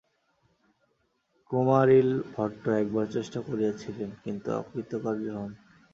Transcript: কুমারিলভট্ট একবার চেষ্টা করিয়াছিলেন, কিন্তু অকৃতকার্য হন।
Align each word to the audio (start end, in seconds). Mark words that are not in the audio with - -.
কুমারিলভট্ট 1.51 2.63
একবার 2.81 3.05
চেষ্টা 3.15 3.39
করিয়াছিলেন, 3.47 4.09
কিন্তু 4.23 4.47
অকৃতকার্য 4.53 5.25
হন। 5.37 5.51